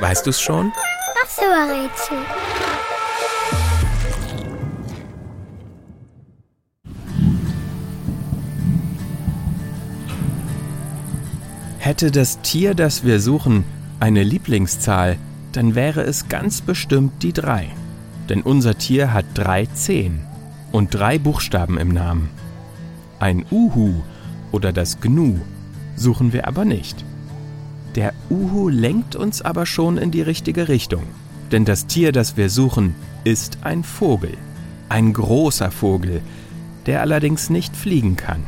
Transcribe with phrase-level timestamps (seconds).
[0.00, 0.72] Weißt du's schon?
[1.20, 2.18] Das Rätsel.
[11.78, 13.64] Hätte das Tier, das wir suchen,
[14.00, 15.18] eine Lieblingszahl,
[15.52, 17.68] dann wäre es ganz bestimmt die drei.
[18.28, 20.24] Denn unser Tier hat drei Zehen
[20.72, 22.30] und drei Buchstaben im Namen.
[23.18, 24.02] Ein Uhu
[24.50, 25.40] oder das Gnu
[25.94, 27.04] suchen wir aber nicht.
[27.94, 31.04] Der Uhu lenkt uns aber schon in die richtige Richtung.
[31.52, 34.36] Denn das Tier, das wir suchen, ist ein Vogel.
[34.88, 36.20] Ein großer Vogel,
[36.86, 38.42] der allerdings nicht fliegen kann.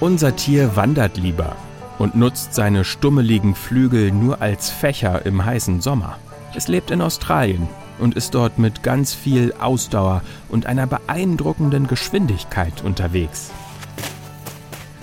[0.00, 1.56] Unser Tier wandert lieber
[1.98, 6.18] und nutzt seine stummeligen Flügel nur als Fächer im heißen Sommer.
[6.54, 7.68] Es lebt in Australien
[8.00, 13.50] und ist dort mit ganz viel Ausdauer und einer beeindruckenden Geschwindigkeit unterwegs.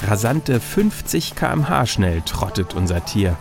[0.08, 3.38] Rasante 50 km/h schnell trottet unser Tier.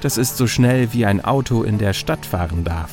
[0.00, 2.90] Das ist so schnell, wie ein Auto in der Stadt fahren darf.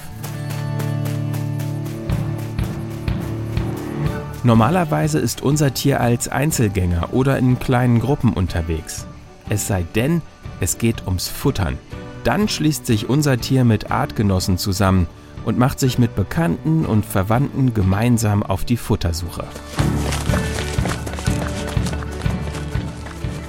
[4.43, 9.05] Normalerweise ist unser Tier als Einzelgänger oder in kleinen Gruppen unterwegs.
[9.49, 10.21] Es sei denn,
[10.59, 11.77] es geht ums Futtern.
[12.23, 15.07] Dann schließt sich unser Tier mit Artgenossen zusammen
[15.45, 19.45] und macht sich mit Bekannten und Verwandten gemeinsam auf die Futtersuche.